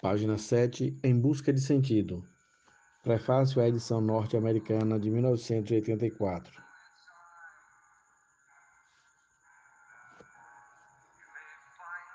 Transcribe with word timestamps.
Página 0.00 0.38
7 0.38 0.98
Em 1.04 1.14
Busca 1.14 1.52
de 1.52 1.60
Sentido. 1.60 2.24
Prefácio 3.02 3.60
à 3.60 3.68
edição 3.68 4.00
norte-americana 4.00 4.98
de 4.98 5.10
1984. 5.10 6.50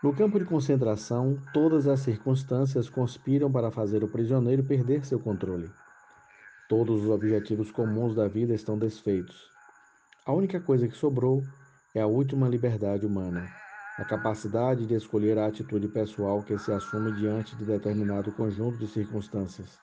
No 0.01 0.15
campo 0.15 0.39
de 0.39 0.45
concentração, 0.45 1.39
todas 1.53 1.87
as 1.87 1.99
circunstâncias 1.99 2.89
conspiram 2.89 3.51
para 3.51 3.69
fazer 3.69 4.03
o 4.03 4.09
prisioneiro 4.09 4.63
perder 4.63 5.05
seu 5.05 5.19
controle. 5.19 5.71
Todos 6.67 7.03
os 7.03 7.09
objetivos 7.11 7.69
comuns 7.69 8.15
da 8.15 8.27
vida 8.27 8.55
estão 8.55 8.79
desfeitos. 8.79 9.47
A 10.25 10.33
única 10.33 10.59
coisa 10.59 10.87
que 10.87 10.97
sobrou 10.97 11.43
é 11.93 12.01
a 12.01 12.07
última 12.07 12.49
liberdade 12.49 13.05
humana 13.05 13.47
a 13.97 14.03
capacidade 14.03 14.85
de 14.85 14.93
escolher 14.93 15.37
a 15.37 15.47
atitude 15.47 15.87
pessoal 15.87 16.43
que 16.43 16.57
se 16.57 16.71
assume 16.71 17.13
diante 17.13 17.55
de 17.55 17.63
determinado 17.63 18.31
conjunto 18.33 18.77
de 18.77 18.87
circunstâncias. 18.87 19.79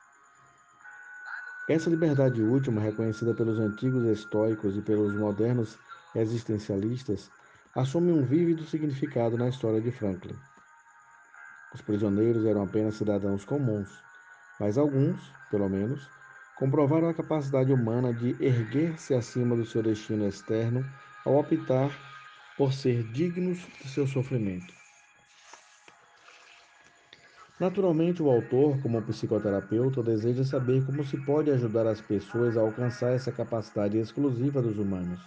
Essa 1.69 1.89
liberdade 1.89 2.43
última, 2.43 2.81
reconhecida 2.81 3.33
pelos 3.33 3.59
antigos 3.59 4.05
estoicos 4.05 4.77
e 4.77 4.83
pelos 4.83 5.13
modernos 5.15 5.79
existencialistas, 6.15 7.31
assume 7.75 8.13
um 8.13 8.23
vívido 8.23 8.65
significado 8.65 9.39
na 9.39 9.49
história 9.49 9.81
de 9.81 9.91
Franklin. 9.91 10.37
Os 11.73 11.81
prisioneiros 11.81 12.45
eram 12.45 12.65
apenas 12.65 12.97
cidadãos 12.97 13.47
comuns, 13.47 13.89
mas 14.61 14.77
alguns, 14.77 15.33
pelo 15.51 15.69
menos, 15.71 16.07
comprovaram 16.59 17.09
a 17.09 17.15
capacidade 17.15 17.73
humana 17.73 18.13
de 18.13 18.37
erguer-se 18.45 19.15
acima 19.15 19.57
do 19.57 19.65
seu 19.65 19.83
destino 19.83 20.27
externo 20.27 20.85
ao 21.25 21.39
optar 21.39 21.91
por 22.57 22.73
ser 22.73 23.03
dignos 23.13 23.59
de 23.83 23.89
seu 23.89 24.07
sofrimento. 24.07 24.75
Naturalmente, 27.59 28.23
o 28.23 28.29
autor, 28.29 28.81
como 28.83 29.01
psicoterapeuta, 29.03 30.03
deseja 30.03 30.45
saber 30.45 30.85
como 30.85 31.05
se 31.05 31.17
pode 31.17 31.51
ajudar 31.51 31.87
as 31.87 32.01
pessoas 32.01 32.57
a 32.57 32.61
alcançar 32.61 33.13
essa 33.13 33.31
capacidade 33.31 33.97
exclusiva 33.99 34.61
dos 34.61 34.79
humanos. 34.79 35.21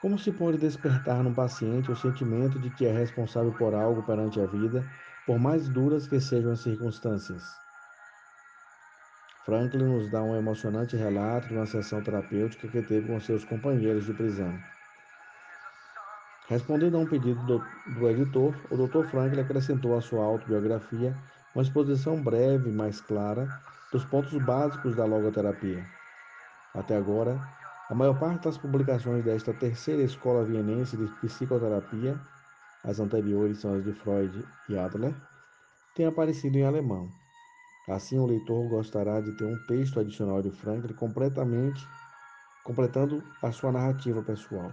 Como 0.00 0.18
se 0.18 0.32
pode 0.32 0.56
despertar 0.56 1.22
no 1.22 1.34
paciente 1.34 1.90
o 1.90 1.96
sentimento 1.96 2.58
de 2.58 2.70
que 2.70 2.86
é 2.86 2.92
responsável 2.92 3.52
por 3.52 3.74
algo 3.74 4.02
perante 4.04 4.40
a 4.40 4.46
vida, 4.46 4.84
por 5.26 5.38
mais 5.38 5.68
duras 5.68 6.06
que 6.06 6.20
sejam 6.20 6.52
as 6.52 6.60
circunstâncias? 6.60 7.42
Franklin 9.44 9.84
nos 9.84 10.10
dá 10.10 10.22
um 10.22 10.34
emocionante 10.34 10.96
relato 10.96 11.48
de 11.48 11.54
uma 11.54 11.66
sessão 11.66 12.02
terapêutica 12.02 12.68
que 12.68 12.82
teve 12.82 13.06
com 13.06 13.20
seus 13.20 13.44
companheiros 13.44 14.04
de 14.04 14.12
prisão. 14.12 14.58
Respondendo 16.48 16.96
a 16.96 17.00
um 17.00 17.06
pedido 17.06 17.44
do, 17.44 17.58
do 17.84 18.08
editor, 18.08 18.54
o 18.70 18.76
Dr. 18.76 19.04
Franklin 19.04 19.40
acrescentou 19.40 19.96
à 19.96 20.00
sua 20.00 20.24
autobiografia 20.24 21.16
uma 21.52 21.62
exposição 21.62 22.22
breve, 22.22 22.70
mas 22.70 23.00
clara, 23.00 23.52
dos 23.90 24.04
pontos 24.04 24.36
básicos 24.38 24.94
da 24.94 25.04
logoterapia. 25.04 25.84
Até 26.72 26.94
agora, 26.96 27.42
a 27.88 27.94
maior 27.94 28.14
parte 28.14 28.44
das 28.44 28.56
publicações 28.58 29.24
desta 29.24 29.52
terceira 29.52 30.02
escola 30.02 30.44
vienense 30.44 30.96
de 30.96 31.08
psicoterapia, 31.16 32.20
as 32.82 33.00
anteriores 33.00 33.58
são 33.58 33.74
as 33.74 33.82
de 33.82 33.92
Freud 33.92 34.48
e 34.68 34.76
Adler, 34.76 35.20
tem 35.94 36.06
aparecido 36.06 36.58
em 36.58 36.62
alemão. 36.64 37.12
Assim, 37.88 38.18
o 38.18 38.26
leitor 38.26 38.68
gostará 38.68 39.20
de 39.20 39.32
ter 39.32 39.44
um 39.44 39.56
texto 39.56 39.98
adicional 39.98 40.42
de 40.42 40.50
Franklin 40.50 40.94
completamente 40.94 41.88
completando 42.62 43.22
a 43.42 43.52
sua 43.52 43.72
narrativa 43.72 44.22
pessoal. 44.22 44.72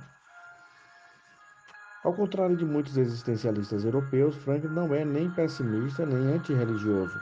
Ao 2.04 2.14
contrário 2.14 2.58
de 2.58 2.66
muitos 2.66 2.98
existencialistas 2.98 3.86
europeus, 3.86 4.36
Franklin 4.36 4.74
não 4.74 4.94
é 4.94 5.06
nem 5.06 5.32
pessimista 5.32 6.06
nem 6.06 6.36
antirreligioso. 6.36 7.18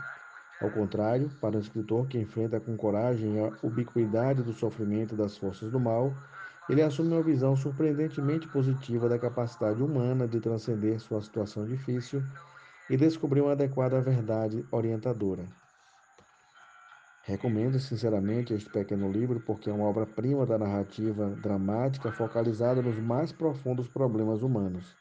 Ao 0.59 0.71
contrário, 0.71 1.29
para 1.39 1.55
um 1.55 1.59
escritor 1.59 2.07
que 2.07 2.17
enfrenta 2.17 2.59
com 2.59 2.75
coragem 2.75 3.39
a 3.39 3.53
ubiquidade 3.61 4.41
do 4.41 4.53
sofrimento 4.53 5.15
das 5.15 5.37
forças 5.37 5.71
do 5.71 5.79
mal, 5.79 6.15
ele 6.67 6.81
assume 6.81 7.13
uma 7.13 7.21
visão 7.21 7.55
surpreendentemente 7.55 8.47
positiva 8.47 9.07
da 9.07 9.19
capacidade 9.19 9.83
humana 9.83 10.27
de 10.27 10.39
transcender 10.39 10.99
sua 10.99 11.21
situação 11.21 11.63
difícil 11.63 12.23
e 12.89 12.97
descobrir 12.97 13.41
uma 13.41 13.51
adequada 13.51 14.01
verdade 14.01 14.65
orientadora. 14.71 15.60
Recomendo 17.23 17.79
sinceramente 17.79 18.51
este 18.51 18.67
pequeno 18.67 19.11
livro 19.11 19.39
porque 19.39 19.69
é 19.69 19.73
uma 19.73 19.85
obra-prima 19.85 20.43
da 20.43 20.57
narrativa 20.57 21.29
dramática 21.39 22.11
focalizada 22.11 22.81
nos 22.81 22.97
mais 22.99 23.31
profundos 23.31 23.87
problemas 23.87 24.41
humanos. 24.41 24.97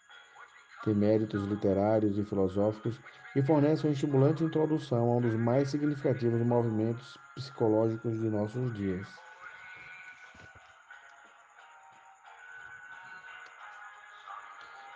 Tem 0.84 0.94
méritos 0.94 1.42
literários 1.44 2.18
e 2.18 2.24
filosóficos 2.24 3.00
e 3.34 3.42
fornece 3.42 3.86
uma 3.86 3.92
estimulante 3.92 4.44
introdução 4.44 5.10
a 5.10 5.16
um 5.16 5.20
dos 5.22 5.34
mais 5.34 5.68
significativos 5.68 6.40
movimentos 6.42 7.16
psicológicos 7.34 8.18
de 8.20 8.28
nossos 8.28 8.72
dias. 8.74 9.06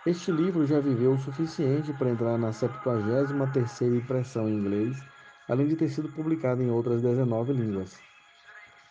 Este 0.05 0.31
livro 0.31 0.67
já 0.67 0.79
viveu 0.79 1.13
o 1.13 1.19
suficiente 1.19 1.91
para 1.93 2.11
entrar 2.11 2.37
na 2.37 2.51
73ª 2.51 3.97
impressão 3.97 4.47
em 4.47 4.53
inglês 4.53 5.03
além 5.47 5.67
de 5.67 5.75
ter 5.75 5.89
sido 5.89 6.09
publicado 6.09 6.61
em 6.61 6.69
outras 6.71 7.01
19 7.01 7.53
línguas. 7.53 8.03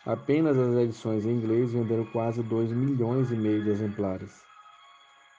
Apenas 0.05 0.57
as 0.57 0.75
edições 0.77 1.25
em 1.25 1.31
inglês 1.31 1.73
venderam 1.73 2.05
quase 2.05 2.43
2 2.43 2.71
milhões 2.71 3.31
e 3.31 3.35
meio 3.35 3.63
de 3.63 3.69
exemplares. 3.69 4.45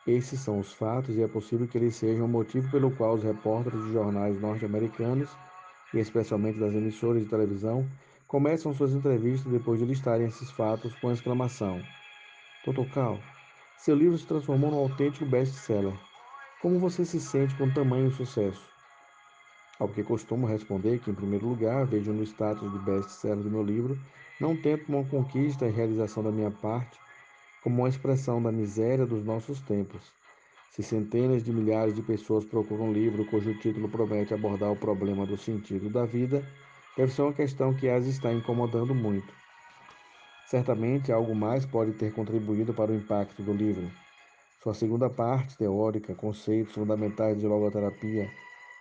Esses 0.07 0.41
são 0.41 0.61
os 0.61 0.73
fatos 0.73 1.17
e 1.17 1.23
é 1.23 1.29
possível 1.29 1.67
que 1.67 1.79
eles 1.79 1.97
sejam 1.97 2.27
o 2.27 2.29
motivo 2.29 2.71
pelo 2.71 2.91
qual 2.93 3.15
os 3.15 3.25
repórteres 3.25 3.83
de 3.83 3.93
jornais 3.93 4.41
norte-americanos, 4.41 5.39
e 5.93 5.99
especialmente 5.99 6.59
das 6.59 6.75
emissoras 6.75 7.23
de 7.23 7.29
televisão, 7.29 7.91
começam 8.27 8.73
suas 8.73 8.93
entrevistas 8.93 9.51
depois 9.51 9.81
de 9.81 9.87
listarem 9.87 10.27
esses 10.27 10.51
fatos 10.51 10.95
com 10.95 11.09
a 11.09 11.13
exclamação: 11.13 11.87
Dr. 12.65 12.89
Cal, 12.91 13.25
seu 13.77 13.97
livro 13.97 14.19
se 14.19 14.27
transformou 14.27 14.71
num 14.71 14.79
autêntico 14.79 15.27
best-seller. 15.27 15.99
Como 16.59 16.79
você 16.79 17.05
se 17.05 17.21
sente 17.21 17.57
com 17.57 17.71
tamanho 17.71 18.11
sucesso? 18.11 18.76
Ao 19.79 19.89
que 19.89 20.03
costumo 20.03 20.47
responder 20.47 20.99
que, 21.01 21.11
em 21.11 21.15
primeiro 21.15 21.49
lugar, 21.49 21.87
vejo 21.87 22.13
no 22.13 22.23
status 22.23 22.71
de 22.73 22.79
best-seller 22.79 23.43
do 23.43 23.51
meu 23.51 23.63
livro 23.63 23.99
não 24.41 24.57
tanto 24.57 24.85
uma 24.89 25.05
conquista 25.05 25.67
e 25.67 25.71
realização 25.71 26.23
da 26.23 26.31
minha 26.31 26.51
parte, 26.51 26.99
como 27.63 27.83
uma 27.83 27.89
expressão 27.89 28.43
da 28.43 28.53
miséria 28.53 29.05
dos 29.05 29.25
nossos 29.25 29.61
tempos. 29.61 30.13
Se 30.71 30.83
centenas 30.83 31.43
de 31.43 31.53
milhares 31.53 31.95
de 31.95 32.03
pessoas 32.03 32.45
procuram 32.45 32.89
um 32.89 32.93
livro 32.93 33.25
cujo 33.27 33.55
título 33.59 33.89
promete 33.89 34.35
abordar 34.35 34.71
o 34.71 34.77
problema 34.77 35.27
do 35.27 35.37
sentido 35.37 35.89
da 35.89 36.05
vida, 36.05 36.47
deve 36.97 37.13
ser 37.13 37.23
uma 37.23 37.33
questão 37.33 37.75
que 37.75 37.89
as 37.89 38.07
está 38.07 38.33
incomodando 38.33 38.95
muito. 38.95 39.35
Certamente 40.47 41.11
algo 41.11 41.35
mais 41.35 41.67
pode 41.67 41.93
ter 41.93 42.13
contribuído 42.13 42.73
para 42.73 42.93
o 42.93 42.95
impacto 42.95 43.43
do 43.43 43.53
livro. 43.53 43.91
Sua 44.63 44.75
segunda 44.75 45.09
parte, 45.09 45.57
teórica, 45.57 46.15
conceitos 46.15 46.75
fundamentais 46.75 47.39
de 47.39 47.47
logoterapia, 47.47 48.31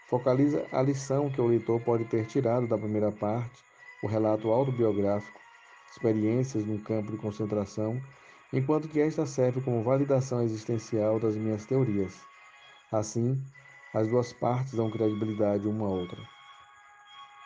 Focaliza 0.08 0.68
a 0.72 0.84
lição 0.84 1.32
que 1.32 1.42
o 1.42 1.48
leitor 1.48 1.82
pode 1.82 2.06
ter 2.06 2.28
tirado 2.28 2.68
da 2.68 2.78
primeira 2.78 3.12
parte, 3.12 3.64
o 4.04 4.08
relato 4.08 4.52
autobiográfico, 4.52 5.42
experiências 5.92 6.64
no 6.64 6.80
campo 6.80 7.12
de 7.12 7.18
concentração, 7.18 8.00
enquanto 8.54 8.88
que 8.88 9.00
esta 9.00 9.26
serve 9.26 9.62
como 9.62 9.84
validação 9.84 10.44
existencial 10.44 11.20
das 11.20 11.36
minhas 11.36 11.66
teorias. 11.66 12.22
Assim, 12.92 13.42
as 13.94 14.08
duas 14.08 14.32
partes 14.32 14.74
dão 14.74 14.92
credibilidade 14.92 15.68
uma 15.68 15.88
à 15.88 15.90
outra. 15.90 16.22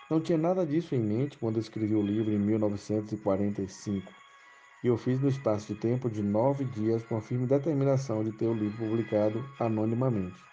Não 0.09 0.19
tinha 0.19 0.37
nada 0.37 0.65
disso 0.65 0.95
em 0.95 0.99
mente 0.99 1.37
quando 1.37 1.59
escrevi 1.59 1.95
o 1.95 2.01
livro 2.01 2.33
em 2.33 2.39
1945, 2.39 4.11
e 4.83 4.87
eu 4.87 4.97
fiz 4.97 5.21
no 5.21 5.29
espaço 5.29 5.73
de 5.73 5.79
tempo 5.79 6.09
de 6.09 6.21
nove 6.21 6.65
dias 6.65 7.03
com 7.05 7.15
a 7.15 7.21
firme 7.21 7.47
determinação 7.47 8.21
de 8.23 8.33
ter 8.33 8.47
o 8.47 8.53
livro 8.53 8.77
publicado 8.77 9.45
anonimamente. 9.59 10.43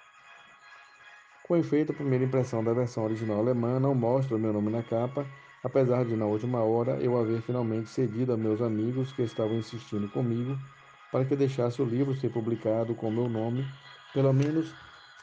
Com 1.47 1.57
efeito, 1.57 1.93
a 1.93 1.95
primeira 1.95 2.25
impressão 2.25 2.65
da 2.65 2.73
versão 2.73 3.05
original 3.05 3.39
alemã 3.39 3.79
não 3.79 3.95
mostra 3.95 4.35
o 4.35 4.39
meu 4.39 4.53
nome 4.53 4.69
na 4.69 4.83
capa, 4.83 5.25
apesar 5.63 6.05
de, 6.05 6.17
na 6.17 6.27
última 6.27 6.61
hora, 6.65 7.01
eu 7.01 7.17
haver 7.17 7.41
finalmente 7.41 7.89
cedido 7.89 8.33
a 8.33 8.37
meus 8.37 8.61
amigos 8.61 9.13
que 9.13 9.23
estavam 9.23 9.57
insistindo 9.57 10.09
comigo 10.09 10.59
para 11.13 11.25
que 11.25 11.37
deixasse 11.37 11.81
o 11.81 11.85
livro 11.85 12.17
ser 12.17 12.31
publicado 12.31 12.97
com 12.97 13.13
meu 13.13 13.29
nome, 13.29 13.65
pelo 14.13 14.33
menos 14.33 14.75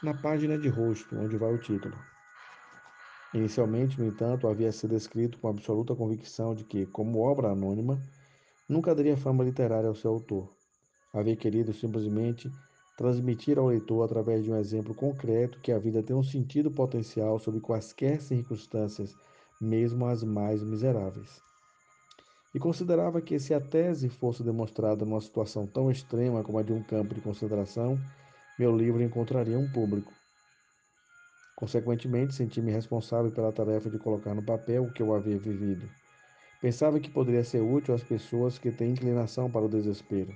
na 0.02 0.14
página 0.14 0.56
de 0.56 0.66
rosto, 0.66 1.14
onde 1.14 1.36
vai 1.36 1.52
o 1.52 1.58
título. 1.58 1.94
Inicialmente, 3.34 4.00
no 4.00 4.06
entanto, 4.06 4.48
havia 4.48 4.72
sido 4.72 4.96
escrito 4.96 5.38
com 5.38 5.48
absoluta 5.48 5.94
convicção 5.94 6.54
de 6.54 6.64
que, 6.64 6.86
como 6.86 7.20
obra 7.20 7.50
anônima, 7.50 8.02
nunca 8.66 8.94
daria 8.94 9.14
fama 9.14 9.44
literária 9.44 9.88
ao 9.88 9.94
seu 9.94 10.12
autor. 10.12 10.48
Havia 11.12 11.36
querido 11.36 11.74
simplesmente 11.74 12.50
transmitir 12.96 13.58
ao 13.58 13.66
leitor 13.66 14.04
através 14.04 14.44
de 14.44 14.50
um 14.50 14.56
exemplo 14.56 14.94
concreto 14.94 15.58
que 15.60 15.72
a 15.72 15.78
vida 15.78 16.02
tem 16.02 16.14
um 16.14 16.22
sentido 16.22 16.70
potencial 16.70 17.38
sob 17.38 17.60
quaisquer 17.60 18.20
circunstâncias, 18.20 19.16
mesmo 19.60 20.06
as 20.06 20.22
mais 20.22 20.62
miseráveis. 20.62 21.42
E 22.54 22.58
considerava 22.58 23.20
que 23.20 23.38
se 23.38 23.52
a 23.52 23.60
tese 23.60 24.08
fosse 24.08 24.44
demonstrada 24.44 25.04
numa 25.04 25.20
situação 25.20 25.66
tão 25.66 25.90
extrema 25.90 26.44
como 26.44 26.58
a 26.58 26.62
de 26.62 26.72
um 26.72 26.82
campo 26.84 27.14
de 27.14 27.20
concentração, 27.20 27.98
meu 28.56 28.76
livro 28.76 29.02
encontraria 29.02 29.58
um 29.58 29.68
público. 29.72 30.12
Consequentemente, 31.56 32.34
senti-me 32.34 32.70
responsável 32.70 33.32
pela 33.32 33.52
tarefa 33.52 33.90
de 33.90 33.98
colocar 33.98 34.34
no 34.34 34.42
papel 34.42 34.84
o 34.84 34.92
que 34.92 35.02
eu 35.02 35.12
havia 35.12 35.38
vivido. 35.38 35.88
Pensava 36.60 37.00
que 37.00 37.10
poderia 37.10 37.42
ser 37.42 37.60
útil 37.60 37.94
às 37.94 38.04
pessoas 38.04 38.56
que 38.56 38.70
têm 38.70 38.92
inclinação 38.92 39.50
para 39.50 39.64
o 39.64 39.68
desespero. 39.68 40.32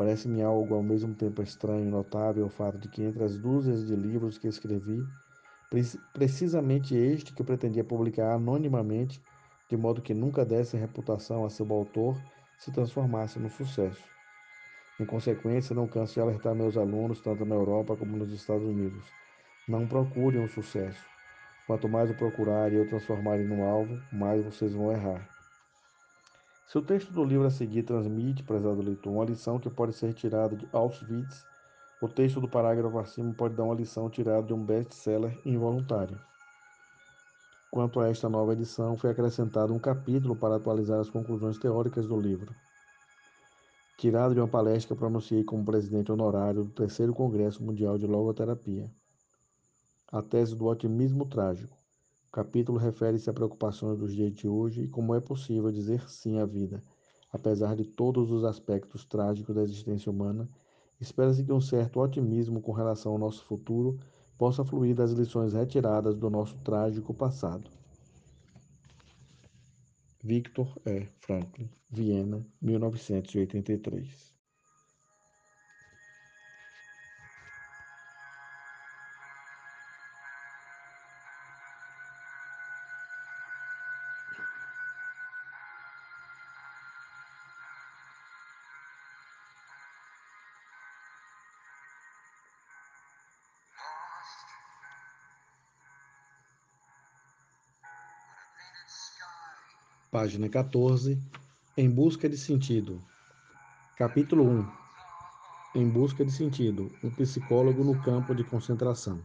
Parece-me 0.00 0.40
algo 0.40 0.74
ao 0.74 0.82
mesmo 0.82 1.14
tempo 1.14 1.42
estranho 1.42 1.86
e 1.86 1.90
notável 1.90 2.46
o 2.46 2.48
fato 2.48 2.78
de 2.78 2.88
que 2.88 3.02
entre 3.02 3.22
as 3.22 3.36
dúzias 3.36 3.86
de 3.86 3.94
livros 3.94 4.38
que 4.38 4.48
escrevi, 4.48 5.04
precisamente 6.14 6.96
este 6.96 7.34
que 7.34 7.44
pretendia 7.44 7.84
publicar 7.84 8.32
anonimamente, 8.32 9.22
de 9.68 9.76
modo 9.76 10.00
que 10.00 10.14
nunca 10.14 10.42
desse 10.42 10.74
reputação 10.74 11.44
a 11.44 11.50
seu 11.50 11.70
autor, 11.70 12.16
se 12.56 12.72
transformasse 12.72 13.38
no 13.38 13.50
sucesso. 13.50 14.02
Em 14.98 15.04
consequência, 15.04 15.76
não 15.76 15.86
canso 15.86 16.14
de 16.14 16.20
alertar 16.20 16.54
meus 16.54 16.78
alunos, 16.78 17.20
tanto 17.20 17.44
na 17.44 17.56
Europa 17.56 17.94
como 17.94 18.16
nos 18.16 18.32
Estados 18.32 18.66
Unidos. 18.66 19.04
Não 19.68 19.86
procurem 19.86 20.42
o 20.42 20.48
sucesso. 20.48 21.04
Quanto 21.66 21.90
mais 21.90 22.10
o 22.10 22.14
procurarem 22.14 22.78
e 22.78 22.80
o 22.80 22.88
transformarem 22.88 23.46
no 23.46 23.62
alvo, 23.64 24.00
mais 24.10 24.42
vocês 24.42 24.72
vão 24.72 24.90
errar. 24.90 25.28
Se 26.70 26.78
o 26.78 26.82
texto 26.82 27.12
do 27.12 27.24
livro 27.24 27.48
a 27.48 27.50
seguir 27.50 27.82
transmite, 27.82 28.44
prezado 28.44 28.80
leitor, 28.80 29.12
uma 29.12 29.24
lição 29.24 29.58
que 29.58 29.68
pode 29.68 29.92
ser 29.92 30.14
tirada 30.14 30.54
de 30.54 30.68
Auschwitz, 30.70 31.44
o 32.00 32.06
texto 32.08 32.40
do 32.40 32.48
parágrafo 32.48 32.96
acima 32.96 33.34
pode 33.34 33.56
dar 33.56 33.64
uma 33.64 33.74
lição 33.74 34.08
tirada 34.08 34.46
de 34.46 34.54
um 34.54 34.64
best-seller 34.64 35.36
involuntário. 35.44 36.16
Quanto 37.72 37.98
a 37.98 38.08
esta 38.08 38.28
nova 38.28 38.52
edição, 38.52 38.96
foi 38.96 39.10
acrescentado 39.10 39.74
um 39.74 39.80
capítulo 39.80 40.36
para 40.36 40.54
atualizar 40.54 41.00
as 41.00 41.10
conclusões 41.10 41.58
teóricas 41.58 42.06
do 42.06 42.16
livro. 42.16 42.54
Tirado 43.98 44.32
de 44.32 44.40
uma 44.40 44.46
palestra 44.46 44.94
que 44.94 45.00
pronunciei 45.00 45.42
como 45.42 45.64
presidente 45.64 46.12
honorário 46.12 46.62
do 46.62 46.70
terceiro 46.70 47.12
Congresso 47.12 47.64
Mundial 47.64 47.98
de 47.98 48.06
Logoterapia. 48.06 48.88
A 50.12 50.22
tese 50.22 50.54
do 50.54 50.66
otimismo 50.66 51.26
trágico. 51.26 51.79
O 52.30 52.32
capítulo 52.32 52.78
refere-se 52.78 53.28
a 53.28 53.32
preocupações 53.32 53.98
dos 53.98 54.14
dias 54.14 54.32
de 54.32 54.46
hoje 54.46 54.82
e 54.84 54.88
como 54.88 55.16
é 55.16 55.20
possível 55.20 55.68
dizer 55.72 56.08
sim 56.08 56.38
à 56.38 56.46
vida, 56.46 56.80
apesar 57.32 57.74
de 57.74 57.84
todos 57.84 58.30
os 58.30 58.44
aspectos 58.44 59.04
trágicos 59.04 59.52
da 59.52 59.64
existência 59.64 60.12
humana. 60.12 60.48
Espera-se 61.00 61.42
que 61.42 61.52
um 61.52 61.60
certo 61.60 61.98
otimismo 61.98 62.62
com 62.62 62.70
relação 62.70 63.10
ao 63.10 63.18
nosso 63.18 63.44
futuro 63.44 63.98
possa 64.38 64.64
fluir 64.64 64.94
das 64.94 65.10
lições 65.10 65.54
retiradas 65.54 66.16
do 66.16 66.30
nosso 66.30 66.56
trágico 66.58 67.12
passado. 67.12 67.68
Victor 70.22 70.72
E. 70.86 71.08
Franklin, 71.18 71.68
Viena, 71.90 72.46
1983 72.62 74.39
Página 100.10 100.48
14. 100.48 101.22
Em 101.76 101.88
busca 101.88 102.28
de 102.28 102.36
sentido. 102.36 103.00
Capítulo 103.96 104.42
1. 104.42 104.68
Em 105.76 105.88
busca 105.88 106.24
de 106.24 106.32
sentido. 106.32 106.90
Um 107.04 107.10
psicólogo 107.10 107.84
no 107.84 108.02
campo 108.02 108.34
de 108.34 108.42
concentração. 108.42 109.22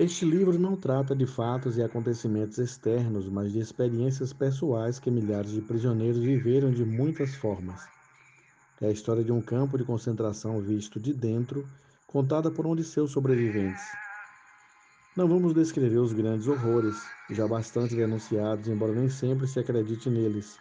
Este 0.00 0.24
livro 0.24 0.58
não 0.58 0.76
trata 0.76 1.14
de 1.14 1.26
fatos 1.26 1.76
e 1.76 1.82
acontecimentos 1.82 2.56
externos, 2.56 3.28
mas 3.28 3.52
de 3.52 3.58
experiências 3.58 4.32
pessoais 4.32 4.98
que 4.98 5.10
milhares 5.10 5.50
de 5.50 5.60
prisioneiros 5.60 6.20
viveram 6.20 6.70
de 6.70 6.86
muitas 6.86 7.34
formas. 7.34 7.86
É 8.80 8.86
a 8.86 8.90
história 8.90 9.22
de 9.22 9.30
um 9.30 9.42
campo 9.42 9.76
de 9.76 9.84
concentração 9.84 10.58
visto 10.62 10.98
de 10.98 11.12
dentro, 11.12 11.68
contada 12.06 12.50
por 12.50 12.66
um 12.66 12.74
de 12.74 12.82
seus 12.82 13.10
sobreviventes. 13.10 14.03
Não 15.16 15.28
vamos 15.28 15.54
descrever 15.54 15.98
os 15.98 16.12
grandes 16.12 16.48
horrores, 16.48 16.96
já 17.30 17.46
bastante 17.46 17.94
denunciados, 17.94 18.68
embora 18.68 18.92
nem 18.92 19.08
sempre 19.08 19.46
se 19.46 19.60
acredite 19.60 20.10
neles, 20.10 20.58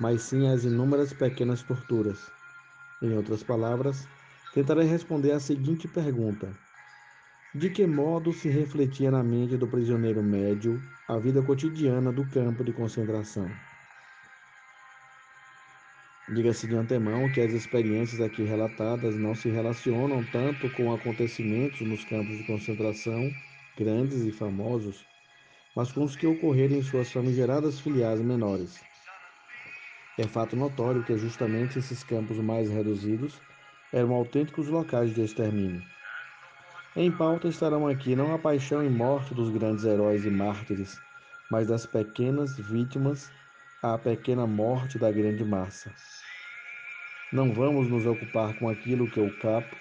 mas 0.00 0.22
sim 0.22 0.48
as 0.48 0.64
inúmeras 0.64 1.12
pequenas 1.12 1.62
torturas. 1.62 2.32
Em 3.02 3.14
outras 3.14 3.42
palavras, 3.42 4.08
tentarei 4.54 4.86
responder 4.86 5.32
à 5.32 5.38
seguinte 5.38 5.86
pergunta: 5.86 6.56
De 7.54 7.68
que 7.68 7.86
modo 7.86 8.32
se 8.32 8.48
refletia 8.48 9.10
na 9.10 9.22
mente 9.22 9.58
do 9.58 9.68
prisioneiro 9.68 10.22
médio 10.22 10.80
a 11.06 11.18
vida 11.18 11.42
cotidiana 11.42 12.10
do 12.10 12.24
campo 12.24 12.64
de 12.64 12.72
concentração? 12.72 13.46
Diga-se 16.32 16.66
de 16.66 16.76
antemão 16.76 17.30
que 17.30 17.42
as 17.42 17.52
experiências 17.52 18.22
aqui 18.22 18.42
relatadas 18.42 19.16
não 19.16 19.34
se 19.34 19.50
relacionam 19.50 20.24
tanto 20.32 20.70
com 20.70 20.90
acontecimentos 20.90 21.82
nos 21.82 22.06
campos 22.06 22.38
de 22.38 22.44
concentração 22.44 23.30
grandes 23.76 24.22
e 24.22 24.32
famosos, 24.32 25.04
mas 25.74 25.90
com 25.92 26.04
os 26.04 26.14
que 26.14 26.26
ocorreram 26.26 26.76
em 26.76 26.82
suas 26.82 27.10
famigeradas 27.10 27.80
filiais 27.80 28.20
menores. 28.20 28.80
É 30.18 30.24
fato 30.24 30.54
notório 30.54 31.02
que 31.02 31.16
justamente 31.16 31.78
esses 31.78 32.04
campos 32.04 32.36
mais 32.38 32.70
reduzidos 32.70 33.40
eram 33.92 34.12
autênticos 34.12 34.68
locais 34.68 35.14
de 35.14 35.22
extermínio. 35.22 35.82
Em 36.94 37.10
pauta 37.10 37.48
estarão 37.48 37.88
aqui 37.88 38.14
não 38.14 38.34
a 38.34 38.38
paixão 38.38 38.84
e 38.84 38.90
morte 38.90 39.32
dos 39.32 39.48
grandes 39.48 39.84
heróis 39.84 40.26
e 40.26 40.30
mártires, 40.30 41.00
mas 41.50 41.66
das 41.66 41.86
pequenas 41.86 42.58
vítimas 42.58 43.30
à 43.82 43.96
pequena 43.96 44.46
morte 44.46 44.98
da 44.98 45.10
grande 45.10 45.42
massa. 45.44 45.90
Não 47.32 47.50
vamos 47.54 47.88
nos 47.88 48.04
ocupar 48.04 48.54
com 48.58 48.68
aquilo 48.68 49.10
que 49.10 49.18
o 49.18 49.34
capo, 49.38 49.74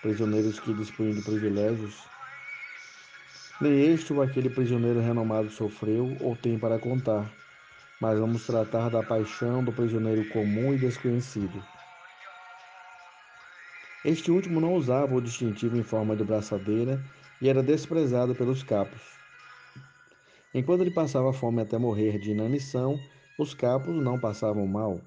prisioneiros 0.00 0.58
que 0.58 0.72
dispunham 0.72 1.14
de 1.14 1.20
privilégios, 1.20 2.11
nem 3.62 3.92
este 3.92 4.12
ou 4.12 4.20
aquele 4.20 4.50
prisioneiro 4.50 5.00
renomado 5.00 5.48
sofreu 5.48 6.16
ou 6.20 6.34
tem 6.34 6.58
para 6.58 6.78
contar, 6.78 7.32
mas 8.00 8.18
vamos 8.18 8.44
tratar 8.44 8.88
da 8.90 9.02
paixão 9.02 9.62
do 9.62 9.72
prisioneiro 9.72 10.28
comum 10.30 10.74
e 10.74 10.78
desconhecido. 10.78 11.62
Este 14.04 14.32
último 14.32 14.60
não 14.60 14.74
usava 14.74 15.14
o 15.14 15.20
distintivo 15.20 15.76
em 15.76 15.84
forma 15.84 16.16
de 16.16 16.24
braçadeira 16.24 17.00
e 17.40 17.48
era 17.48 17.62
desprezado 17.62 18.34
pelos 18.34 18.64
capos. 18.64 19.00
Enquanto 20.52 20.80
ele 20.80 20.90
passava 20.90 21.32
fome 21.32 21.62
até 21.62 21.78
morrer 21.78 22.18
de 22.18 22.32
inanição, 22.32 22.98
os 23.38 23.54
capos 23.54 23.94
não 23.94 24.18
passavam 24.18 24.66
mal. 24.66 25.00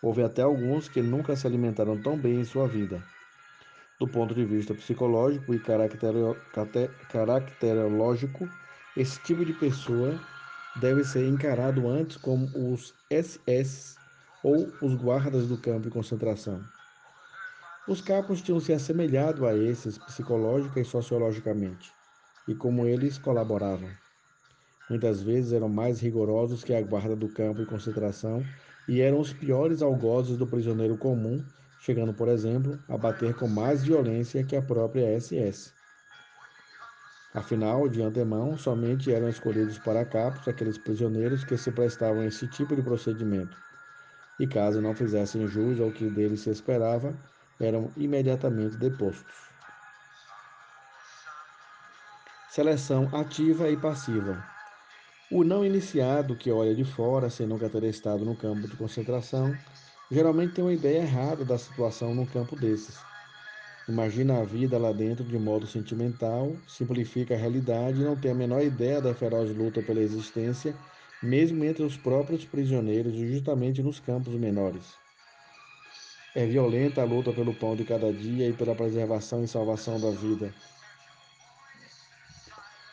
Houve 0.00 0.22
até 0.22 0.42
alguns 0.42 0.88
que 0.88 1.02
nunca 1.02 1.34
se 1.34 1.46
alimentaram 1.46 2.00
tão 2.00 2.16
bem 2.16 2.40
em 2.40 2.44
sua 2.44 2.68
vida. 2.68 3.02
Do 3.98 4.06
ponto 4.06 4.34
de 4.34 4.44
vista 4.44 4.74
psicológico 4.74 5.54
e 5.54 5.58
caracterológico, 5.58 8.46
esse 8.94 9.18
tipo 9.22 9.42
de 9.42 9.54
pessoa 9.54 10.20
deve 10.78 11.02
ser 11.02 11.26
encarado 11.26 11.88
antes 11.88 12.18
como 12.18 12.46
os 12.54 12.92
SS 13.10 13.96
ou 14.42 14.70
os 14.82 14.94
guardas 14.94 15.48
do 15.48 15.56
campo 15.56 15.84
de 15.84 15.90
concentração. 15.90 16.62
Os 17.88 18.02
capos 18.02 18.42
tinham 18.42 18.60
se 18.60 18.74
assemelhado 18.74 19.46
a 19.46 19.56
esses 19.56 19.96
psicológica 19.96 20.78
e 20.78 20.84
sociologicamente, 20.84 21.90
e 22.46 22.54
como 22.54 22.84
eles 22.84 23.16
colaboravam. 23.16 23.88
Muitas 24.90 25.22
vezes 25.22 25.52
eram 25.52 25.70
mais 25.70 26.00
rigorosos 26.00 26.62
que 26.62 26.74
a 26.74 26.82
guarda 26.82 27.16
do 27.16 27.30
campo 27.30 27.60
de 27.60 27.66
concentração 27.66 28.44
e 28.86 29.00
eram 29.00 29.18
os 29.18 29.32
piores 29.32 29.80
algozes 29.80 30.36
do 30.36 30.46
prisioneiro 30.46 30.98
comum 30.98 31.42
chegando, 31.86 32.12
por 32.12 32.26
exemplo, 32.26 32.76
a 32.88 32.98
bater 32.98 33.32
com 33.36 33.46
mais 33.46 33.84
violência 33.84 34.42
que 34.42 34.56
a 34.56 34.60
própria 34.60 35.16
SS. 35.20 35.72
Afinal, 37.32 37.88
de 37.88 38.02
antemão, 38.02 38.58
somente 38.58 39.12
eram 39.12 39.28
escolhidos 39.28 39.78
para 39.78 40.04
capos 40.04 40.48
aqueles 40.48 40.76
prisioneiros 40.76 41.44
que 41.44 41.56
se 41.56 41.70
prestavam 41.70 42.22
a 42.22 42.26
esse 42.26 42.48
tipo 42.48 42.74
de 42.74 42.82
procedimento, 42.82 43.56
e 44.40 44.48
caso 44.48 44.82
não 44.82 44.96
fizessem 44.96 45.46
jus 45.46 45.80
ao 45.80 45.92
que 45.92 46.10
deles 46.10 46.40
se 46.40 46.50
esperava, 46.50 47.16
eram 47.60 47.92
imediatamente 47.96 48.76
depostos. 48.76 49.36
Seleção 52.50 53.08
ativa 53.12 53.70
e 53.70 53.76
passiva. 53.76 54.42
O 55.30 55.44
não 55.44 55.64
iniciado 55.64 56.34
que 56.34 56.50
olha 56.50 56.74
de 56.74 56.84
fora 56.84 57.30
sem 57.30 57.46
nunca 57.46 57.70
ter 57.70 57.84
estado 57.84 58.24
no 58.24 58.34
campo 58.34 58.66
de 58.66 58.76
concentração 58.76 59.56
geralmente 60.10 60.54
tem 60.54 60.64
uma 60.64 60.72
ideia 60.72 60.98
errada 61.02 61.44
da 61.44 61.56
situação 61.58 62.14
num 62.14 62.26
campo 62.26 62.56
desses. 62.56 63.08
Imagina 63.88 64.40
a 64.40 64.44
vida 64.44 64.78
lá 64.78 64.92
dentro 64.92 65.24
de 65.26 65.38
modo 65.38 65.66
sentimental, 65.66 66.62
simplifica 66.66 67.34
a 67.34 67.38
realidade 67.38 68.00
e 68.00 68.04
não 68.04 68.16
tem 68.18 68.30
a 68.32 68.34
menor 68.34 68.62
ideia 68.62 69.00
da 69.02 69.14
feroz 69.14 69.50
luta 69.54 69.82
pela 69.82 70.00
existência, 70.00 70.80
mesmo 71.22 71.64
entre 71.64 71.82
os 71.84 71.96
próprios 71.98 72.46
prisioneiros 72.46 73.14
e 73.14 73.28
justamente 73.28 73.82
nos 73.82 74.00
campos 74.00 74.36
menores. 74.36 75.00
É 76.32 76.46
violenta 76.46 77.02
a 77.02 77.04
luta 77.04 77.32
pelo 77.32 77.52
pão 77.52 77.74
de 77.74 77.84
cada 77.84 78.12
dia 78.14 78.48
e 78.48 78.54
pela 78.54 78.76
preservação 78.76 79.42
e 79.42 79.48
salvação 79.48 79.98
da 79.98 80.12
vida. 80.12 80.54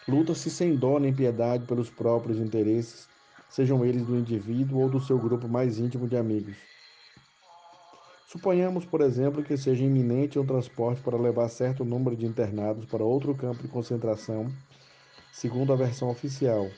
Luta-se 0.07 0.49
sem 0.49 0.77
dó 0.77 0.97
nem 0.97 1.13
piedade 1.13 1.65
pelos 1.65 1.91
próprios 1.91 2.39
interesses, 2.39 3.09
sejam 3.49 3.83
eles 3.85 4.05
do 4.05 4.15
indivíduo 4.15 4.79
ou 4.79 4.89
do 4.89 4.99
seu 5.01 5.19
grupo 5.19 5.49
mais 5.49 5.77
íntimo 5.77 6.07
de 6.07 6.15
amigos. 6.15 6.72
Suponhamos, 8.33 8.83
por 8.83 9.01
exemplo, 9.01 9.43
que 9.43 9.55
seja 9.55 9.83
iminente 9.85 10.39
um 10.39 10.45
transporte 10.45 11.03
para 11.03 11.15
levar 11.15 11.47
certo 11.49 11.85
número 11.85 12.15
de 12.17 12.25
internados 12.25 12.83
para 12.83 13.03
outro 13.03 13.35
campo 13.35 13.61
de 13.61 13.67
concentração, 13.67 14.51
segundo 15.31 15.71
a 15.71 15.75
versão 15.75 16.09
oficial, 16.09 16.71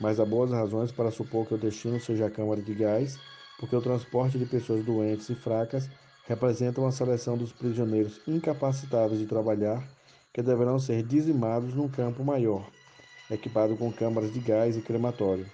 mas 0.00 0.18
há 0.18 0.24
boas 0.24 0.50
razões 0.52 0.90
para 0.90 1.10
supor 1.10 1.46
que 1.46 1.52
o 1.52 1.58
destino 1.58 2.00
seja 2.00 2.24
a 2.24 2.30
Câmara 2.30 2.62
de 2.62 2.72
Gás, 2.74 3.20
porque 3.58 3.76
o 3.76 3.80
transporte 3.82 4.38
de 4.38 4.46
pessoas 4.46 4.82
doentes 4.82 5.28
e 5.28 5.34
fracas 5.34 5.90
representa 6.22 6.80
uma 6.80 6.90
seleção 6.90 7.36
dos 7.36 7.52
prisioneiros 7.52 8.22
incapacitados 8.26 9.18
de 9.18 9.26
trabalhar 9.26 9.86
que 10.32 10.40
deverão 10.40 10.78
ser 10.78 11.02
dizimados 11.02 11.74
num 11.74 11.90
campo 11.90 12.24
maior, 12.24 12.72
equipado 13.28 13.76
com 13.76 13.92
câmaras 13.92 14.32
de 14.32 14.40
gás 14.40 14.78
e 14.78 14.80
crematório. 14.80 15.52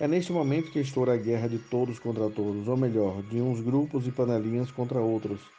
É 0.00 0.06
neste 0.06 0.32
momento 0.32 0.70
que 0.70 0.78
estoura 0.78 1.14
a 1.14 1.16
guerra 1.16 1.48
de 1.48 1.58
todos 1.58 1.98
contra 1.98 2.30
todos, 2.30 2.68
ou 2.68 2.76
melhor, 2.76 3.20
de 3.22 3.42
uns 3.42 3.60
grupos 3.60 4.06
e 4.06 4.12
panelinhas 4.12 4.70
contra 4.70 5.00
outros. 5.00 5.52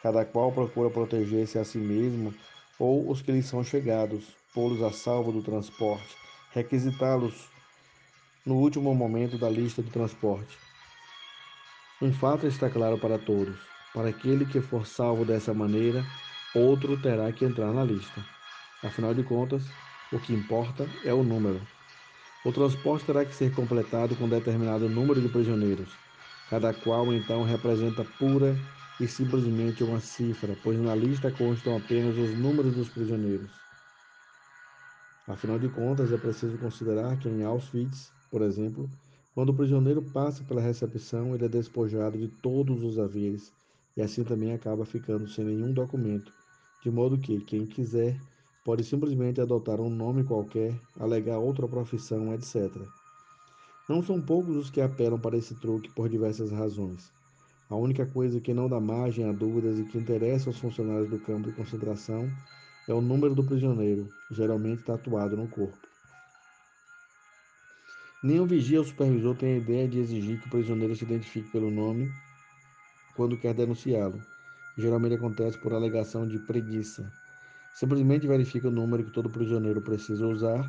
Cada 0.00 0.24
qual 0.24 0.52
procura 0.52 0.88
proteger-se 0.88 1.58
a 1.58 1.64
si 1.64 1.80
mesmo 1.80 2.32
ou 2.78 3.10
os 3.10 3.20
que 3.20 3.32
lhes 3.32 3.46
são 3.46 3.64
chegados, 3.64 4.38
pô-los 4.54 4.80
a 4.80 4.92
salvo 4.92 5.32
do 5.32 5.42
transporte, 5.42 6.16
requisitá-los 6.50 7.52
no 8.46 8.58
último 8.58 8.94
momento 8.94 9.36
da 9.36 9.50
lista 9.50 9.82
de 9.82 9.90
transporte. 9.90 10.56
Um 12.00 12.12
fato 12.12 12.46
está 12.46 12.70
claro 12.70 12.96
para 12.96 13.18
todos: 13.18 13.58
para 13.92 14.08
aquele 14.08 14.46
que 14.46 14.60
for 14.60 14.86
salvo 14.86 15.24
dessa 15.24 15.52
maneira, 15.52 16.06
outro 16.54 16.96
terá 16.96 17.32
que 17.32 17.44
entrar 17.44 17.72
na 17.72 17.84
lista. 17.84 18.24
Afinal 18.80 19.12
de 19.14 19.24
contas, 19.24 19.74
o 20.12 20.20
que 20.20 20.32
importa 20.32 20.88
é 21.02 21.12
o 21.12 21.24
número. 21.24 21.79
O 22.42 22.52
transporte 22.52 23.04
terá 23.04 23.24
que 23.24 23.34
ser 23.34 23.52
completado 23.52 24.16
com 24.16 24.28
determinado 24.28 24.88
número 24.88 25.20
de 25.20 25.28
prisioneiros, 25.28 26.00
cada 26.46 26.72
qual 26.72 27.12
então 27.12 27.42
representa 27.42 28.04
pura 28.04 28.58
e 28.98 29.06
simplesmente 29.06 29.84
uma 29.84 30.00
cifra, 30.00 30.56
pois 30.56 30.78
na 30.80 30.94
lista 30.94 31.30
constam 31.30 31.76
apenas 31.76 32.16
os 32.16 32.34
números 32.34 32.74
dos 32.74 32.88
prisioneiros. 32.88 33.62
Afinal 35.26 35.58
de 35.58 35.68
contas, 35.68 36.12
é 36.12 36.18
preciso 36.18 36.58
considerar 36.58 37.18
que 37.18 37.28
em 37.28 37.42
Auschwitz, 37.42 38.12
por 38.30 38.42
exemplo, 38.42 38.90
quando 39.34 39.50
o 39.50 39.54
prisioneiro 39.54 40.02
passa 40.02 40.42
pela 40.44 40.60
recepção, 40.60 41.34
ele 41.34 41.44
é 41.44 41.48
despojado 41.48 42.18
de 42.18 42.28
todos 42.28 42.82
os 42.82 42.98
haveres 42.98 43.54
e 43.96 44.02
assim 44.02 44.24
também 44.24 44.52
acaba 44.52 44.84
ficando 44.84 45.28
sem 45.28 45.44
nenhum 45.44 45.72
documento, 45.72 46.34
de 46.80 46.90
modo 46.90 47.18
que 47.18 47.40
quem 47.42 47.66
quiser 47.66 48.20
pode 48.70 48.84
simplesmente 48.84 49.40
adotar 49.40 49.80
um 49.80 49.90
nome 49.90 50.22
qualquer, 50.22 50.80
alegar 50.96 51.40
outra 51.40 51.66
profissão, 51.66 52.32
etc. 52.32 52.70
Não 53.88 54.00
são 54.00 54.22
poucos 54.22 54.54
os 54.54 54.70
que 54.70 54.80
apelam 54.80 55.18
para 55.18 55.36
esse 55.36 55.56
truque 55.56 55.90
por 55.90 56.08
diversas 56.08 56.52
razões. 56.52 57.12
A 57.68 57.74
única 57.74 58.06
coisa 58.06 58.40
que 58.40 58.54
não 58.54 58.68
dá 58.68 58.78
margem 58.78 59.28
a 59.28 59.32
dúvidas 59.32 59.80
e 59.80 59.84
que 59.86 59.98
interessa 59.98 60.50
aos 60.50 60.58
funcionários 60.60 61.10
do 61.10 61.18
campo 61.18 61.50
de 61.50 61.56
concentração 61.56 62.30
é 62.86 62.94
o 62.94 63.00
número 63.00 63.34
do 63.34 63.42
prisioneiro, 63.42 64.08
geralmente 64.30 64.84
tatuado 64.84 65.36
no 65.36 65.48
corpo. 65.48 65.88
Nenhum 68.22 68.46
vigia 68.46 68.78
ou 68.78 68.84
supervisor 68.84 69.34
tem 69.34 69.54
a 69.54 69.58
ideia 69.58 69.88
de 69.88 69.98
exigir 69.98 70.40
que 70.40 70.46
o 70.46 70.50
prisioneiro 70.50 70.94
se 70.94 71.02
identifique 71.02 71.50
pelo 71.50 71.72
nome 71.72 72.08
quando 73.16 73.36
quer 73.36 73.52
denunciá-lo. 73.52 74.22
Geralmente 74.78 75.16
acontece 75.16 75.58
por 75.58 75.72
alegação 75.72 76.24
de 76.24 76.38
preguiça. 76.38 77.10
Simplesmente 77.72 78.26
verifica 78.26 78.68
o 78.68 78.70
número 78.70 79.04
que 79.04 79.10
todo 79.10 79.30
prisioneiro 79.30 79.80
precisa 79.80 80.26
usar, 80.26 80.68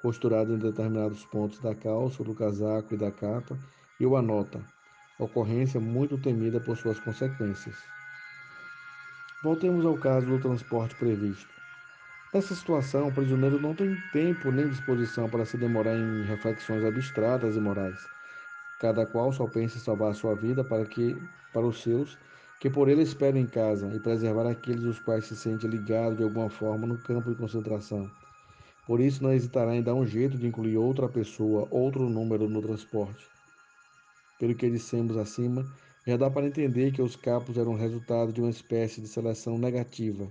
costurado 0.00 0.52
em 0.52 0.58
determinados 0.58 1.24
pontos 1.26 1.58
da 1.60 1.74
calça, 1.74 2.24
do 2.24 2.34
casaco 2.34 2.94
e 2.94 2.96
da 2.96 3.10
capa, 3.10 3.58
e 4.00 4.06
o 4.06 4.16
anota. 4.16 4.60
Ocorrência 5.18 5.80
muito 5.80 6.16
temida 6.16 6.60
por 6.60 6.76
suas 6.76 6.98
consequências. 7.00 7.76
Voltemos 9.42 9.84
ao 9.84 9.96
caso 9.96 10.26
do 10.26 10.40
transporte 10.40 10.94
previsto. 10.96 11.48
Nessa 12.32 12.54
situação, 12.54 13.08
o 13.08 13.12
prisioneiro 13.12 13.60
não 13.60 13.74
tem 13.74 13.96
tempo 14.12 14.50
nem 14.50 14.68
disposição 14.68 15.30
para 15.30 15.44
se 15.44 15.56
demorar 15.56 15.96
em 15.96 16.24
reflexões 16.24 16.84
abstratas 16.84 17.56
e 17.56 17.60
morais. 17.60 17.98
Cada 18.80 19.06
qual 19.06 19.32
só 19.32 19.46
pensa 19.46 19.78
em 19.78 19.80
salvar 19.80 20.14
sua 20.14 20.34
vida 20.34 20.62
para 20.62 20.84
que 20.84 21.16
para 21.52 21.66
os 21.66 21.82
seus 21.82 22.18
que 22.60 22.68
por 22.68 22.88
ele 22.88 23.02
esperam 23.02 23.40
em 23.40 23.46
casa 23.46 23.94
e 23.94 24.00
preservar 24.00 24.46
aqueles 24.46 24.82
os 24.82 24.98
quais 24.98 25.26
se 25.26 25.36
sente 25.36 25.66
ligado 25.66 26.16
de 26.16 26.24
alguma 26.24 26.50
forma 26.50 26.86
no 26.86 26.98
campo 26.98 27.30
de 27.30 27.36
concentração. 27.36 28.10
Por 28.86 29.00
isso 29.00 29.22
não 29.22 29.32
hesitará 29.32 29.76
em 29.76 29.82
dar 29.82 29.94
um 29.94 30.06
jeito 30.06 30.36
de 30.36 30.46
incluir 30.46 30.76
outra 30.76 31.08
pessoa, 31.08 31.68
outro 31.70 32.08
número 32.08 32.48
no 32.48 32.60
transporte. 32.60 33.24
Pelo 34.38 34.54
que 34.54 34.70
dissemos 34.70 35.16
acima, 35.16 35.64
já 36.06 36.16
dá 36.16 36.30
para 36.30 36.46
entender 36.46 36.90
que 36.90 37.02
os 37.02 37.14
capos 37.14 37.58
eram 37.58 37.74
resultado 37.74 38.32
de 38.32 38.40
uma 38.40 38.50
espécie 38.50 39.00
de 39.00 39.06
seleção 39.06 39.58
negativa. 39.58 40.26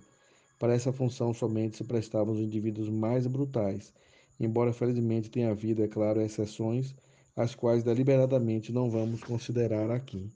Para 0.57 0.73
essa 0.73 0.91
função 0.91 1.33
somente 1.33 1.77
se 1.77 1.83
prestavam 1.83 2.33
os 2.33 2.39
indivíduos 2.39 2.89
mais 2.89 3.27
brutais, 3.27 3.93
embora 4.39 4.73
felizmente 4.73 5.29
tenha 5.29 5.51
havido, 5.51 5.83
é 5.83 5.87
claro, 5.87 6.19
exceções, 6.19 6.95
as 7.35 7.53
quais 7.53 7.83
deliberadamente 7.83 8.73
não 8.73 8.89
vamos 8.89 9.23
considerar 9.23 9.91
aqui. 9.91 10.31